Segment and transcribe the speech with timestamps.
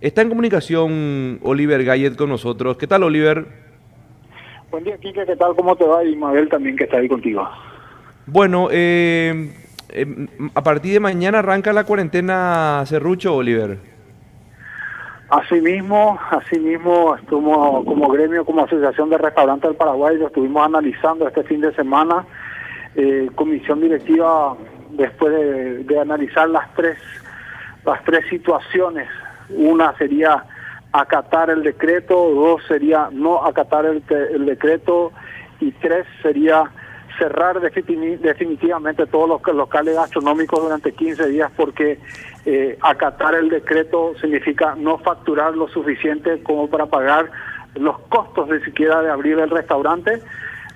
[0.00, 2.78] Está en comunicación Oliver Gallet con nosotros.
[2.78, 3.44] ¿Qué tal, Oliver?
[4.70, 5.26] Buen día, Kike.
[5.26, 5.54] ¿Qué tal?
[5.54, 6.02] ¿Cómo te va?
[6.02, 7.46] Y Mabel también, que está ahí contigo.
[8.24, 9.52] Bueno, eh,
[9.90, 13.76] eh, a partir de mañana arranca la cuarentena Cerrucho, Oliver.
[15.28, 21.42] Asimismo, asimismo, como, como gremio, como Asociación de Restaurantes del Paraguay, lo estuvimos analizando este
[21.42, 22.24] fin de semana.
[22.96, 24.56] Eh, comisión directiva,
[24.92, 26.96] después de, de analizar las tres,
[27.84, 29.06] las tres situaciones
[29.56, 30.44] una sería
[30.92, 34.02] acatar el decreto, dos sería no acatar el,
[34.44, 35.12] decreto
[35.60, 36.64] y tres sería
[37.18, 41.98] cerrar definitivamente todos los locales gastronómicos durante 15 días porque
[42.46, 47.30] eh, acatar el decreto significa no facturar lo suficiente como para pagar
[47.74, 50.22] los costos de siquiera de abrir el restaurante.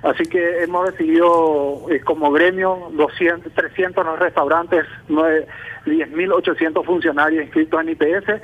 [0.05, 7.89] Así que hemos decidido eh, como gremio 200, 300 los restaurantes, 10.800 funcionarios inscritos en
[7.89, 8.43] IPS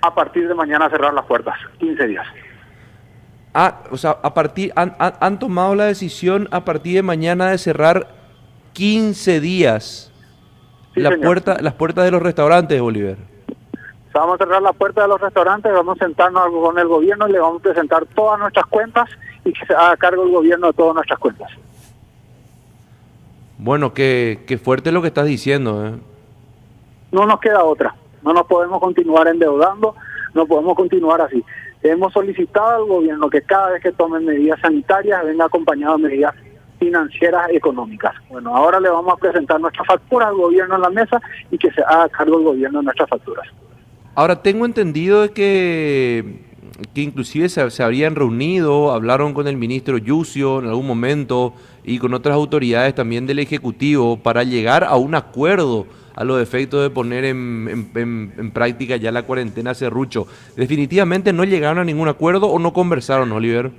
[0.00, 2.26] a partir de mañana cerrar las puertas, 15 días.
[3.52, 7.58] Ah, o sea, a partir, han, han, tomado la decisión a partir de mañana de
[7.58, 8.08] cerrar
[8.72, 10.10] 15 días
[10.94, 13.18] la puerta, las puertas de los restaurantes, Oliver.
[14.14, 17.32] Vamos a cerrar la puerta de los restaurantes, vamos a sentarnos con el gobierno y
[17.32, 19.10] le vamos a presentar todas nuestras cuentas
[19.44, 21.50] y que se haga cargo el gobierno de todas nuestras cuentas.
[23.58, 25.86] Bueno, qué, qué fuerte lo que estás diciendo.
[25.86, 25.92] ¿eh?
[27.12, 27.94] No nos queda otra.
[28.22, 29.94] No nos podemos continuar endeudando,
[30.34, 31.44] no podemos continuar así.
[31.82, 36.34] Hemos solicitado al gobierno que cada vez que tomen medidas sanitarias venga acompañado de medidas
[36.78, 38.14] financieras económicas.
[38.28, 41.20] Bueno, ahora le vamos a presentar nuestra factura al gobierno en la mesa
[41.50, 43.46] y que se haga cargo el gobierno de nuestras facturas.
[44.14, 46.51] Ahora, tengo entendido de que,
[46.94, 51.98] que inclusive se, se, habrían reunido, hablaron con el ministro Yucio en algún momento y
[51.98, 56.90] con otras autoridades también del Ejecutivo para llegar a un acuerdo a los efectos de
[56.90, 60.26] poner en, en, práctica ya la cuarentena Cerrucho.
[60.56, 63.70] ¿Definitivamente no llegaron a ningún acuerdo o no conversaron, Oliver?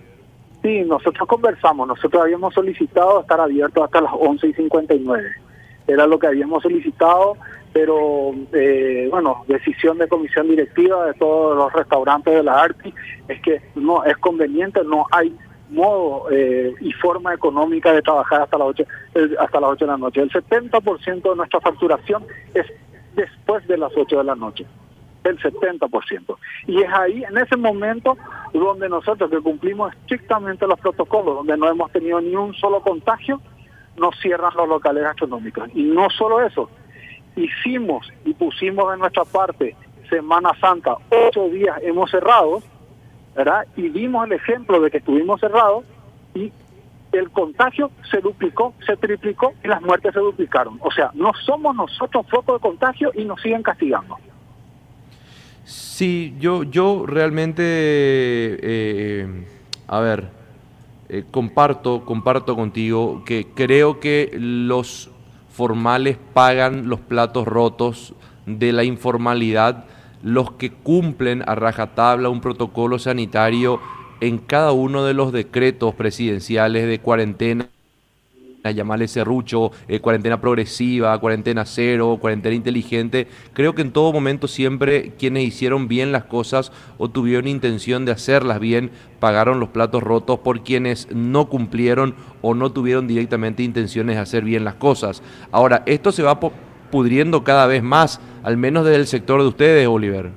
[0.61, 1.87] Sí, nosotros conversamos.
[1.87, 5.23] Nosotros habíamos solicitado estar abiertos hasta las 11 y 59.
[5.87, 7.35] Era lo que habíamos solicitado,
[7.73, 12.93] pero eh, bueno, decisión de comisión directiva de todos los restaurantes de la ARTI
[13.27, 15.35] es que no es conveniente, no hay
[15.69, 18.83] modo eh, y forma económica de trabajar hasta las 8
[19.39, 20.21] hasta las 8 de la noche.
[20.21, 22.67] El 70% de nuestra facturación es
[23.15, 24.65] después de las 8 de la noche.
[25.23, 26.37] El 70%.
[26.67, 28.17] Y es ahí, en ese momento,
[28.53, 33.41] donde nosotros que cumplimos estrictamente los protocolos, donde no hemos tenido ni un solo contagio,
[33.97, 35.69] nos cierran los locales gastronómicos.
[35.73, 36.69] Y no solo eso,
[37.35, 39.75] hicimos y pusimos de nuestra parte
[40.09, 42.61] Semana Santa, ocho días hemos cerrado,
[43.35, 43.65] ¿verdad?
[43.75, 45.85] Y vimos el ejemplo de que estuvimos cerrados
[46.35, 46.51] y
[47.11, 50.79] el contagio se duplicó, se triplicó y las muertes se duplicaron.
[50.81, 54.17] O sea, no somos nosotros foco de contagio y nos siguen castigando.
[55.63, 59.45] Sí, yo, yo realmente, eh,
[59.87, 60.29] a ver,
[61.09, 65.11] eh, comparto, comparto contigo que creo que los
[65.53, 68.15] formales pagan los platos rotos
[68.45, 69.85] de la informalidad
[70.23, 73.79] los que cumplen a rajatabla un protocolo sanitario
[74.19, 77.69] en cada uno de los decretos presidenciales de cuarentena,
[78.71, 83.27] llamarle serrucho, eh, cuarentena progresiva, cuarentena cero, cuarentena inteligente.
[83.53, 88.13] Creo que en todo momento siempre quienes hicieron bien las cosas o tuvieron intención de
[88.13, 94.15] hacerlas bien, pagaron los platos rotos por quienes no cumplieron o no tuvieron directamente intenciones
[94.15, 95.23] de hacer bien las cosas.
[95.51, 99.87] Ahora, esto se va pudriendo cada vez más, al menos desde el sector de ustedes,
[99.87, 100.31] Oliver.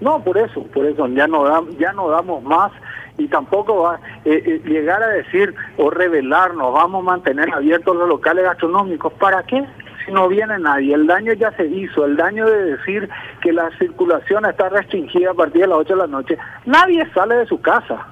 [0.00, 1.44] No, por eso, por eso ya no,
[1.78, 2.72] ya no damos más
[3.18, 8.08] y tampoco va eh, eh, llegar a decir o revelarnos, vamos a mantener abiertos los
[8.08, 9.12] locales gastronómicos.
[9.14, 9.64] ¿Para qué?
[10.04, 13.08] Si no viene nadie, el daño ya se hizo, el daño de decir
[13.42, 16.38] que la circulación está restringida a partir de las 8 de la noche.
[16.64, 18.06] Nadie sale de su casa,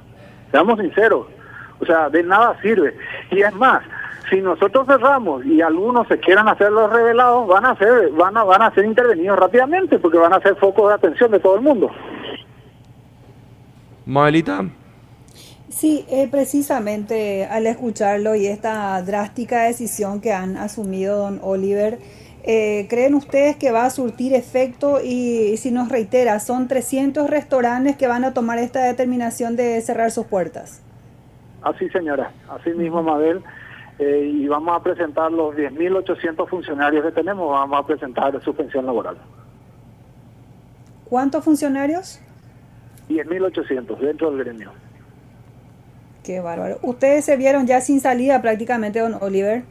[0.51, 1.27] seamos sinceros.
[1.81, 2.95] O sea, de nada sirve.
[3.31, 3.83] Y es más,
[4.31, 8.45] si nosotros cerramos y algunos se quieran hacer los revelados, van a ser, van a,
[8.45, 11.63] van a ser intervenidos rápidamente porque van a ser focos de atención de todo el
[11.63, 11.91] mundo.
[14.07, 14.65] Mabelita.
[15.71, 21.99] Sí, eh, precisamente al escucharlo y esta drástica decisión que han asumido don Oliver,
[22.43, 25.01] eh, ¿creen ustedes que va a surtir efecto?
[25.05, 30.11] Y, si nos reitera, son 300 restaurantes que van a tomar esta determinación de cerrar
[30.11, 30.83] sus puertas.
[31.61, 32.33] Así, señora.
[32.49, 33.43] Así mismo, Mabel.
[33.99, 39.19] Eh, y vamos a presentar los 10.800 funcionarios que tenemos, vamos a presentar suspensión laboral.
[41.05, 42.21] ¿Cuántos funcionarios?
[43.09, 44.73] 10.800 dentro del gremio.
[46.29, 46.77] Qué bárbaro.
[46.83, 49.63] ¿Ustedes se vieron ya sin salida prácticamente, don Oliver?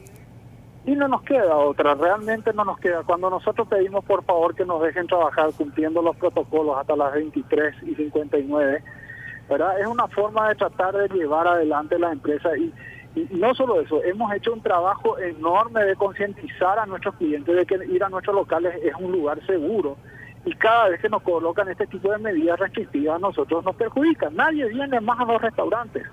[0.87, 3.03] Y no nos queda otra, realmente no nos queda.
[3.03, 7.75] Cuando nosotros pedimos por favor que nos dejen trabajar cumpliendo los protocolos hasta las 23
[7.83, 8.83] y 59,
[9.47, 9.79] ¿verdad?
[9.79, 12.73] Es una forma de tratar de llevar adelante la empresa y,
[13.13, 17.67] y no solo eso, hemos hecho un trabajo enorme de concientizar a nuestros clientes de
[17.67, 19.95] que ir a nuestros locales es un lugar seguro
[20.43, 24.35] y cada vez que nos colocan este tipo de medidas restrictivas nosotros nos perjudican.
[24.35, 26.03] Nadie viene más a los restaurantes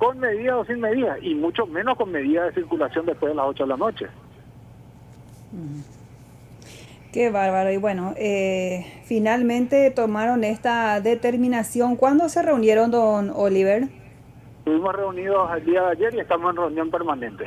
[0.00, 3.44] con medidas o sin medidas, y mucho menos con medidas de circulación después de las
[3.48, 4.06] 8 de la noche.
[7.12, 7.70] Qué bárbaro.
[7.70, 11.96] Y bueno, eh, finalmente tomaron esta determinación.
[11.96, 13.88] ¿Cuándo se reunieron, don Oliver?
[14.60, 17.44] Estuvimos reunidos el día de ayer y estamos en reunión permanente.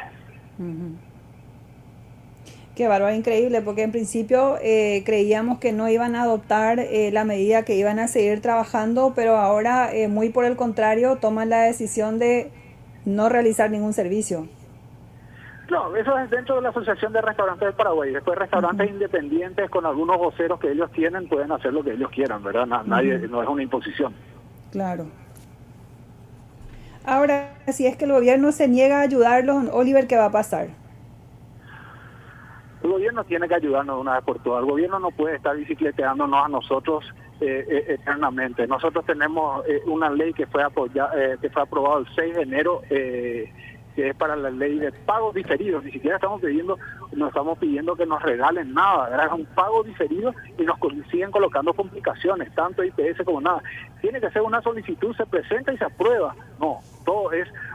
[2.76, 7.24] Qué bárbaro, increíble, porque en principio eh, creíamos que no iban a adoptar eh, la
[7.24, 11.62] medida que iban a seguir trabajando, pero ahora, eh, muy por el contrario, toman la
[11.62, 12.52] decisión de
[13.06, 14.48] no realizar ningún servicio.
[15.70, 18.12] No, eso es dentro de la Asociación de Restaurantes del Paraguay.
[18.12, 22.44] Después, restaurantes independientes con algunos voceros que ellos tienen pueden hacer lo que ellos quieran,
[22.44, 22.66] ¿verdad?
[22.66, 24.14] Nadie, no es una imposición.
[24.72, 25.06] Claro.
[27.06, 30.70] Ahora, si es que el gobierno se niega a ayudarlos, Oliver, ¿qué va a pasar?
[32.84, 34.62] El gobierno tiene que ayudarnos de una vez por todas.
[34.62, 37.06] El gobierno no puede estar bicicleteándonos a nosotros
[37.40, 38.68] eh, eh, eternamente.
[38.68, 42.82] Nosotros tenemos eh, una ley que fue, apoyada, que fue aprobada el 6 de enero
[43.96, 45.84] que es para la ley de pagos diferidos.
[45.84, 46.78] Ni siquiera estamos pidiendo,
[47.12, 50.78] no estamos pidiendo que nos regalen nada, es un pago diferido y nos
[51.12, 53.62] siguen colocando complicaciones, tanto IPS como nada.
[54.02, 56.36] Tiene que ser una solicitud, se presenta y se aprueba.
[56.60, 56.80] No,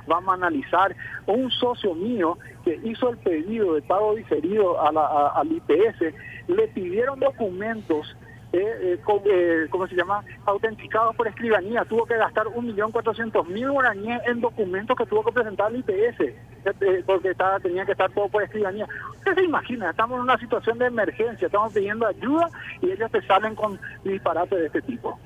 [0.06, 0.94] vamos a analizar.
[1.26, 6.14] Un socio mío que hizo el pedido de pago diferido al IPS,
[6.48, 8.16] le pidieron documentos
[8.50, 10.24] eh, eh, eh, ¿cómo se llama?
[10.46, 11.84] Autenticados por escribanía.
[11.84, 17.30] Tuvo que gastar 1.400.000 guaraníes en documentos que tuvo que presentar al IPS, eh, porque
[17.30, 18.86] estaba, tenía que estar todo por escribanía.
[19.16, 22.48] Usted se imagina, estamos en una situación de emergencia, estamos pidiendo ayuda
[22.80, 25.18] y ellos te salen con disparates de este tipo.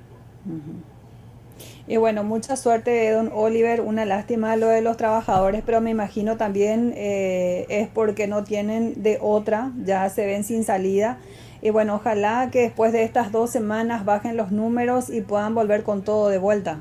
[1.86, 3.80] Y bueno, mucha suerte, don Oliver.
[3.80, 9.18] Una lástima lo de los trabajadores, pero me imagino también es porque no tienen de
[9.20, 11.18] otra, ya se ven sin salida.
[11.60, 15.84] Y bueno, ojalá que después de estas dos semanas bajen los números y puedan volver
[15.84, 16.80] con todo de vuelta.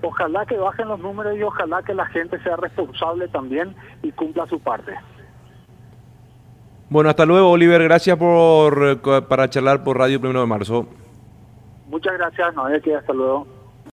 [0.00, 4.46] Ojalá que bajen los números y ojalá que la gente sea responsable también y cumpla
[4.46, 4.92] su parte.
[6.88, 7.82] Bueno, hasta luego, Oliver.
[7.82, 10.86] Gracias por para charlar por Radio Primero de Marzo.
[11.88, 13.57] Muchas gracias, que hasta luego.